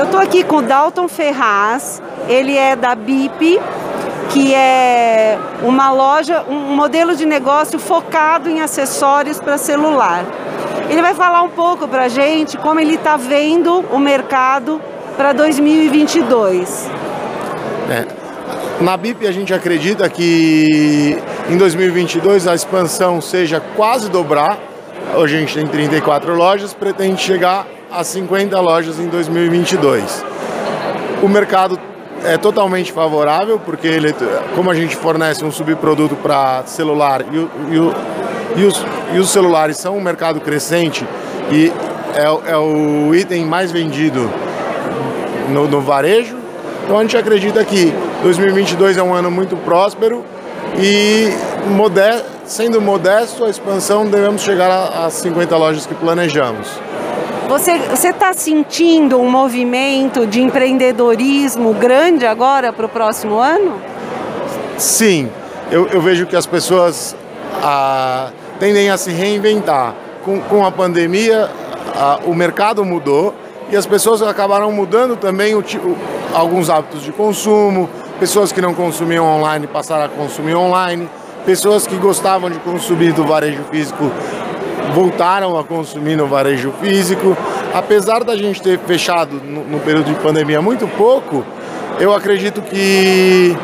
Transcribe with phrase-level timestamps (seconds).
[0.00, 3.60] Eu estou aqui com o Dalton Ferraz, ele é da BIP,
[4.30, 10.24] que é uma loja, um modelo de negócio focado em acessórios para celular.
[10.88, 14.80] Ele vai falar um pouco para a gente como ele está vendo o mercado
[15.18, 16.90] para 2022.
[17.90, 18.06] É.
[18.82, 21.18] Na BIP a gente acredita que
[21.50, 24.58] em 2022 a expansão seja quase dobrar.
[25.14, 30.24] Hoje a gente tem 34 lojas, pretende chegar a 50 lojas em 2022.
[31.22, 31.78] O mercado
[32.24, 34.14] é totalmente favorável, porque ele,
[34.54, 39.76] como a gente fornece um subproduto para celular e, e, e, os, e, os, celulares
[39.76, 41.06] são um mercado crescente
[41.50, 41.72] e
[42.14, 44.30] é, é o item mais vendido
[45.48, 46.36] no, no, varejo,
[46.84, 50.24] então a gente acredita que 2022 é um ano muito próspero
[50.78, 51.30] e
[52.44, 54.70] sendo modesto a expansão devemos chegar
[55.04, 56.68] às 50 lojas que planejamos.
[57.50, 57.72] Você
[58.10, 63.74] está sentindo um movimento de empreendedorismo grande agora para o próximo ano?
[64.78, 65.28] Sim,
[65.68, 67.16] eu, eu, vejo que as pessoas
[67.60, 69.96] ah, tendem a se reinventar.
[70.24, 71.50] Com, com a pandemia,
[71.96, 73.34] ah, o mercado mudou
[73.68, 75.96] e as pessoas acabaram mudando também o, o,
[76.32, 77.90] alguns hábitos de consumo.
[78.20, 81.10] Pessoas que não consumiam online passaram a consumir online.
[81.44, 84.08] Pessoas que gostavam de consumir do varejo físico
[84.94, 87.36] voltaram a consumir no varejo físico.
[87.72, 91.44] Apesar da gente ter fechado no, no período de pandemia muito pouco,
[91.98, 93.56] eu acredito que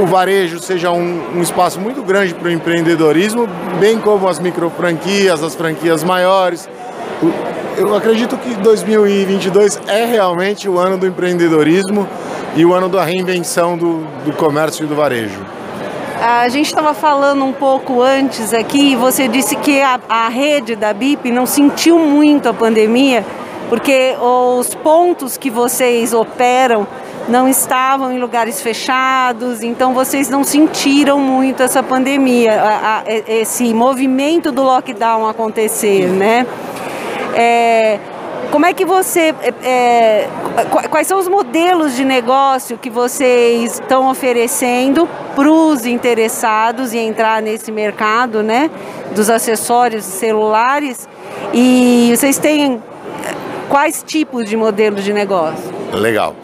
[0.00, 4.70] o varejo seja um, um espaço muito grande para o empreendedorismo, bem como as micro
[4.70, 6.68] franquias, as franquias maiores.
[7.76, 12.06] Eu acredito que 2022 é realmente o ano do empreendedorismo
[12.54, 15.59] e o ano da reinvenção do, do comércio e do varejo.
[16.20, 20.92] A gente estava falando um pouco antes aqui, você disse que a, a rede da
[20.92, 23.24] BIP não sentiu muito a pandemia,
[23.70, 26.86] porque os pontos que vocês operam
[27.26, 33.72] não estavam em lugares fechados, então vocês não sentiram muito essa pandemia, a, a, esse
[33.72, 36.46] movimento do lockdown acontecer, né?
[37.34, 37.98] É,
[38.50, 39.34] como é que você.
[39.62, 40.28] É,
[40.90, 47.40] quais são os modelos de negócio que vocês estão oferecendo para os interessados em entrar
[47.40, 48.70] nesse mercado, né?
[49.14, 51.08] Dos acessórios celulares?
[51.52, 52.82] E vocês têm
[53.68, 55.70] quais tipos de modelos de negócio?
[55.92, 56.34] Legal.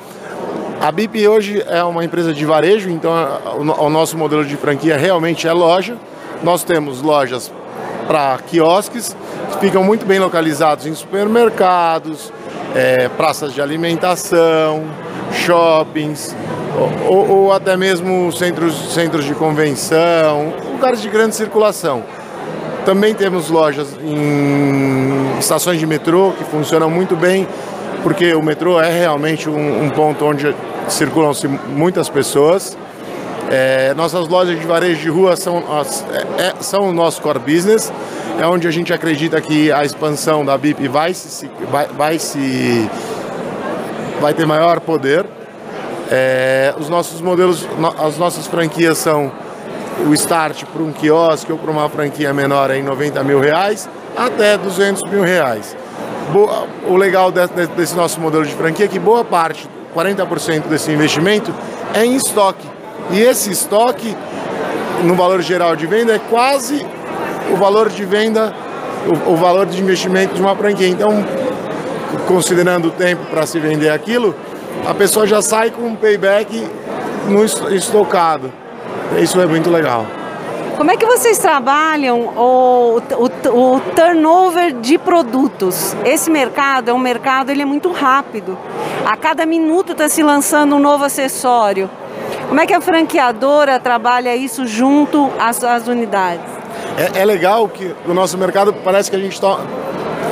[0.80, 3.12] A BIP hoje é uma empresa de varejo, então
[3.78, 5.96] o nosso modelo de franquia realmente é loja.
[6.42, 7.50] Nós temos lojas
[8.06, 9.16] para quiosques,
[9.52, 12.32] que ficam muito bem localizados em supermercados,
[12.76, 14.84] é, praças de alimentação,
[15.32, 16.36] shoppings,
[17.08, 22.04] ou, ou, até mesmo centros, centros de convenção, lugares de grande circulação.
[22.84, 27.48] Também temos lojas em estações de metrô que funcionam muito bem,
[28.02, 30.54] porque o metrô é realmente um, um ponto onde
[30.86, 32.76] circulam-se muitas pessoas.
[33.50, 37.92] É, nossas lojas de varejo de rua são, é, é, são o nosso core business,
[38.40, 42.90] é onde a gente acredita que a expansão da BIP vai se, vai, vai se
[44.20, 45.24] vai ter maior poder.
[46.10, 47.66] É, os nossos modelos,
[47.98, 49.30] as nossas franquias são
[50.06, 54.56] o start para um quiosque ou para uma franquia menor em 90 mil reais até
[54.56, 55.76] 200 mil reais.
[56.32, 60.90] Boa, o legal desse, desse nosso modelo de franquia é que boa parte, 40% desse
[60.90, 61.54] investimento
[61.94, 62.75] é em estoque.
[63.10, 64.16] E esse estoque,
[65.04, 66.84] no valor geral de venda, é quase
[67.52, 68.54] o valor de venda,
[69.06, 70.88] o, o valor de investimento de uma franquia.
[70.88, 71.24] Então,
[72.26, 74.34] considerando o tempo para se vender aquilo,
[74.86, 76.66] a pessoa já sai com um payback
[77.28, 78.52] no estocado.
[79.20, 80.06] Isso é muito legal.
[80.76, 85.96] Como é que vocês trabalham o, o, o, turnover de produtos?
[86.04, 88.58] Esse mercado é um mercado, ele é muito rápido.
[89.06, 91.88] A cada minuto está se lançando um novo acessório.
[92.48, 96.44] Como é que a franqueadora trabalha isso junto às, às unidades?
[96.96, 99.58] É, é, legal que o nosso mercado parece que a gente, to...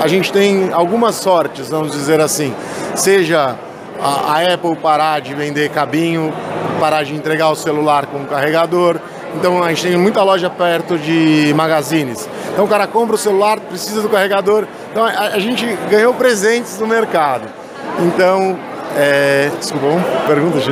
[0.00, 2.54] a gente tem algumas sortes, vamos dizer assim.
[2.94, 3.56] Seja
[4.00, 6.32] a, a Apple parar de vender cabinho,
[6.78, 8.98] parar de entregar o celular com o carregador.
[9.34, 12.28] Então a gente tem muita loja perto de magazines.
[12.52, 14.66] Então o cara compra o celular, precisa do carregador.
[14.92, 17.48] Então a, a gente ganhou presentes no mercado.
[17.98, 18.56] Então,
[18.96, 19.50] é...
[19.58, 19.86] desculpa,
[20.26, 20.70] pergunta de.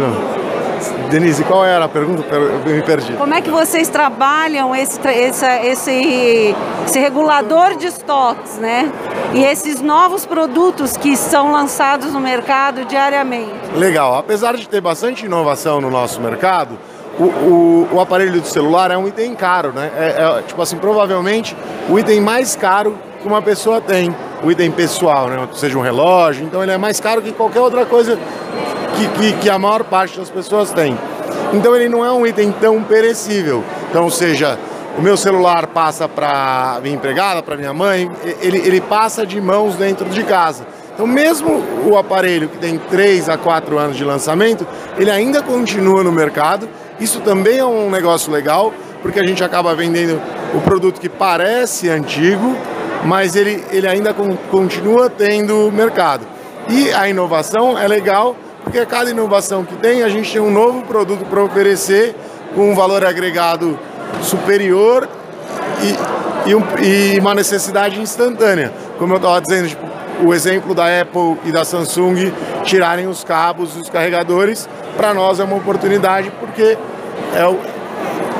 [1.10, 2.22] Denise, qual era a pergunta?
[2.34, 3.12] Eu me perdi.
[3.14, 6.54] Como é que vocês trabalham esse, esse, esse,
[6.86, 8.90] esse regulador de estoques, né?
[9.34, 13.52] E esses novos produtos que são lançados no mercado diariamente?
[13.74, 14.16] Legal.
[14.16, 16.78] Apesar de ter bastante inovação no nosso mercado,
[17.18, 19.90] o, o, o, aparelho do celular é um item caro, né?
[19.96, 21.56] É, é, tipo assim, provavelmente
[21.88, 24.14] o item mais caro que uma pessoa tem.
[24.42, 25.48] O item pessoal, né?
[25.54, 28.18] seja um relógio, então ele é mais caro que qualquer outra coisa
[28.96, 30.96] que, que, que a maior parte das pessoas tem.
[31.52, 33.62] Então ele não é um item tão perecível.
[33.90, 34.58] Então, seja,
[34.98, 38.10] o meu celular passa para minha empregada, para minha mãe,
[38.40, 40.66] ele, ele passa de mãos dentro de casa.
[40.94, 44.66] Então, mesmo o aparelho que tem 3 a 4 anos de lançamento,
[44.98, 46.68] ele ainda continua no mercado.
[47.00, 50.20] Isso também é um negócio legal, porque a gente acaba vendendo
[50.54, 52.54] o produto que parece antigo,
[53.04, 56.26] mas ele, ele ainda com, continua tendo mercado.
[56.68, 60.82] E a inovação é legal, porque cada inovação que tem, a gente tem um novo
[60.82, 62.14] produto para oferecer
[62.54, 63.78] com um valor agregado
[64.22, 65.08] superior
[65.82, 68.72] e, e, um, e uma necessidade instantânea.
[68.98, 69.86] Como eu estava dizendo, tipo,
[70.24, 72.32] o exemplo da Apple e da Samsung
[72.62, 76.78] tirarem os cabos os carregadores, para nós é uma oportunidade porque
[77.34, 77.58] é o,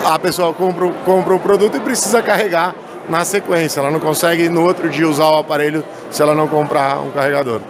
[0.05, 2.75] a pessoa compra, compra o produto e precisa carregar
[3.09, 3.81] na sequência.
[3.81, 7.61] Ela não consegue no outro dia usar o aparelho se ela não comprar um carregador.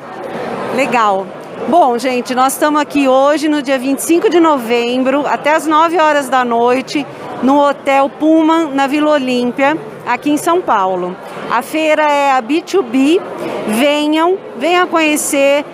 [0.75, 1.27] Legal.
[1.69, 6.29] Bom, gente, nós estamos aqui hoje no dia 25 de novembro, até as 9 horas
[6.29, 7.07] da noite,
[7.43, 11.17] no Hotel Pullman, na Vila Olímpia, aqui em São Paulo.
[11.51, 13.21] A feira é a B2B.
[13.69, 15.65] Venham, venham conhecer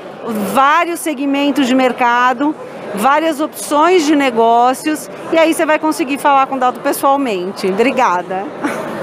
[0.53, 2.55] vários segmentos de mercado,
[2.95, 7.67] várias opções de negócios e aí você vai conseguir falar com o Dalton pessoalmente.
[7.67, 8.45] Obrigada.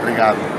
[0.05, 0.54] Obrigado.